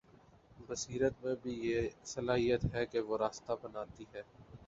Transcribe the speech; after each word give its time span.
بصیرت 0.69 1.23
میں 1.23 1.33
بھی 1.43 1.53
یہ 1.63 1.81
صلاحیت 2.05 2.65
ہے 2.73 2.85
کہ 2.85 2.99
وہ 2.99 3.17
راستہ 3.17 3.53
بناتی 3.61 4.05
ہے۔ 4.13 4.21